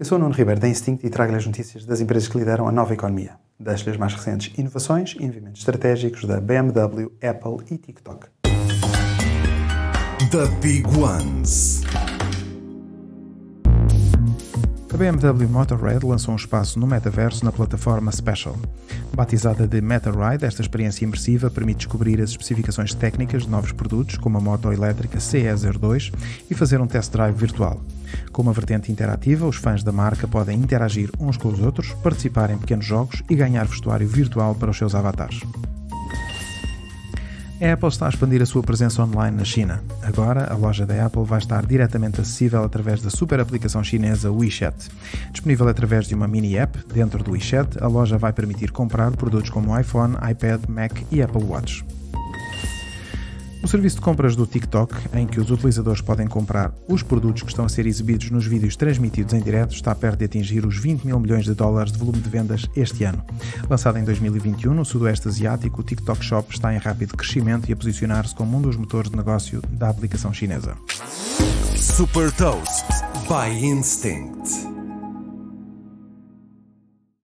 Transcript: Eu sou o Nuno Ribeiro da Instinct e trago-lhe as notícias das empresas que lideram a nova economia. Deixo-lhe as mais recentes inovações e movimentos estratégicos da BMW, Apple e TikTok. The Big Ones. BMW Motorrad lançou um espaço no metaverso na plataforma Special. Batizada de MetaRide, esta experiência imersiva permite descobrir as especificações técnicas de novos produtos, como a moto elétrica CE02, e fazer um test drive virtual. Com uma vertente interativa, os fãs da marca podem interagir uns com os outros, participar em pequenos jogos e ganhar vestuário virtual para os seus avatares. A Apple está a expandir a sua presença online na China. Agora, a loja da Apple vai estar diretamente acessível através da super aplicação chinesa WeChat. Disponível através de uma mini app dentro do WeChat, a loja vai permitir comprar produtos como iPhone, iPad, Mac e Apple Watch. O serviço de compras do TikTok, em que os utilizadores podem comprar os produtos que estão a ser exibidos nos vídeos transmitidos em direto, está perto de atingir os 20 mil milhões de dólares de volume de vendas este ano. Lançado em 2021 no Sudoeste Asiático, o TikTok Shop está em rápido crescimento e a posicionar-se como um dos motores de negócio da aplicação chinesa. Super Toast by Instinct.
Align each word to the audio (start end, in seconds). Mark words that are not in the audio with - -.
Eu 0.00 0.06
sou 0.06 0.16
o 0.16 0.18
Nuno 0.18 0.32
Ribeiro 0.32 0.58
da 0.58 0.66
Instinct 0.66 1.06
e 1.06 1.10
trago-lhe 1.10 1.36
as 1.36 1.44
notícias 1.44 1.84
das 1.84 2.00
empresas 2.00 2.26
que 2.26 2.38
lideram 2.38 2.66
a 2.66 2.72
nova 2.72 2.94
economia. 2.94 3.32
Deixo-lhe 3.58 3.90
as 3.90 3.98
mais 3.98 4.14
recentes 4.14 4.50
inovações 4.58 5.14
e 5.20 5.26
movimentos 5.26 5.60
estratégicos 5.60 6.24
da 6.24 6.40
BMW, 6.40 7.12
Apple 7.22 7.58
e 7.70 7.76
TikTok. 7.76 8.28
The 10.30 10.46
Big 10.62 10.86
Ones. 10.96 11.79
BMW 15.00 15.48
Motorrad 15.48 16.04
lançou 16.04 16.34
um 16.34 16.36
espaço 16.36 16.78
no 16.78 16.86
metaverso 16.86 17.42
na 17.42 17.50
plataforma 17.50 18.12
Special. 18.12 18.54
Batizada 19.14 19.66
de 19.66 19.80
MetaRide, 19.80 20.44
esta 20.44 20.60
experiência 20.60 21.06
imersiva 21.06 21.50
permite 21.50 21.78
descobrir 21.78 22.20
as 22.20 22.28
especificações 22.28 22.92
técnicas 22.92 23.44
de 23.44 23.48
novos 23.48 23.72
produtos, 23.72 24.18
como 24.18 24.36
a 24.36 24.40
moto 24.42 24.70
elétrica 24.70 25.18
CE02, 25.18 26.12
e 26.50 26.54
fazer 26.54 26.82
um 26.82 26.86
test 26.86 27.10
drive 27.12 27.34
virtual. 27.34 27.80
Com 28.30 28.42
uma 28.42 28.52
vertente 28.52 28.92
interativa, 28.92 29.46
os 29.46 29.56
fãs 29.56 29.82
da 29.82 29.90
marca 29.90 30.28
podem 30.28 30.58
interagir 30.58 31.10
uns 31.18 31.38
com 31.38 31.48
os 31.48 31.60
outros, 31.60 31.94
participar 32.02 32.50
em 32.50 32.58
pequenos 32.58 32.84
jogos 32.84 33.22
e 33.30 33.34
ganhar 33.34 33.66
vestuário 33.66 34.06
virtual 34.06 34.54
para 34.54 34.70
os 34.70 34.76
seus 34.76 34.94
avatares. 34.94 35.40
A 37.62 37.74
Apple 37.74 37.90
está 37.90 38.06
a 38.06 38.08
expandir 38.08 38.40
a 38.40 38.46
sua 38.46 38.62
presença 38.62 39.02
online 39.02 39.36
na 39.36 39.44
China. 39.44 39.82
Agora, 40.02 40.50
a 40.50 40.56
loja 40.56 40.86
da 40.86 41.04
Apple 41.04 41.24
vai 41.24 41.38
estar 41.38 41.66
diretamente 41.66 42.18
acessível 42.18 42.64
através 42.64 43.02
da 43.02 43.10
super 43.10 43.38
aplicação 43.38 43.84
chinesa 43.84 44.32
WeChat. 44.32 44.88
Disponível 45.30 45.68
através 45.68 46.06
de 46.06 46.14
uma 46.14 46.26
mini 46.26 46.56
app 46.56 46.78
dentro 46.90 47.22
do 47.22 47.32
WeChat, 47.32 47.76
a 47.78 47.86
loja 47.86 48.16
vai 48.16 48.32
permitir 48.32 48.70
comprar 48.70 49.10
produtos 49.10 49.50
como 49.50 49.78
iPhone, 49.78 50.16
iPad, 50.30 50.62
Mac 50.70 51.02
e 51.12 51.20
Apple 51.20 51.44
Watch. 51.44 51.84
O 53.62 53.68
serviço 53.68 53.96
de 53.96 54.02
compras 54.02 54.34
do 54.34 54.46
TikTok, 54.46 54.94
em 55.14 55.26
que 55.26 55.38
os 55.38 55.50
utilizadores 55.50 56.00
podem 56.00 56.26
comprar 56.26 56.72
os 56.88 57.02
produtos 57.02 57.42
que 57.42 57.50
estão 57.50 57.66
a 57.66 57.68
ser 57.68 57.86
exibidos 57.86 58.30
nos 58.30 58.46
vídeos 58.46 58.74
transmitidos 58.74 59.34
em 59.34 59.40
direto, 59.40 59.74
está 59.74 59.94
perto 59.94 60.20
de 60.20 60.24
atingir 60.24 60.64
os 60.64 60.78
20 60.78 61.04
mil 61.04 61.20
milhões 61.20 61.44
de 61.44 61.54
dólares 61.54 61.92
de 61.92 61.98
volume 61.98 62.20
de 62.20 62.28
vendas 62.28 62.66
este 62.74 63.04
ano. 63.04 63.22
Lançado 63.68 63.98
em 63.98 64.04
2021 64.04 64.72
no 64.72 64.84
Sudoeste 64.84 65.28
Asiático, 65.28 65.82
o 65.82 65.84
TikTok 65.84 66.24
Shop 66.24 66.50
está 66.50 66.74
em 66.74 66.78
rápido 66.78 67.16
crescimento 67.16 67.68
e 67.68 67.72
a 67.72 67.76
posicionar-se 67.76 68.34
como 68.34 68.56
um 68.56 68.62
dos 68.62 68.76
motores 68.76 69.10
de 69.10 69.16
negócio 69.16 69.60
da 69.72 69.90
aplicação 69.90 70.32
chinesa. 70.32 70.74
Super 71.76 72.32
Toast 72.32 72.86
by 73.28 73.52
Instinct. 73.62 74.79